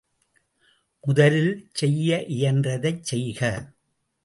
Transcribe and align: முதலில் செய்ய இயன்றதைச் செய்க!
முதலில் 1.03 1.69
செய்ய 1.73 2.25
இயன்றதைச் 2.29 3.03
செய்க! 3.03 3.41